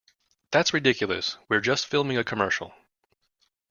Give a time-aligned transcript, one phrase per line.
[0.49, 2.73] That's ridiculous, we're just filming a commercial.